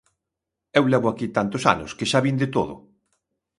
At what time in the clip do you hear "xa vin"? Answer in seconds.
2.11-2.35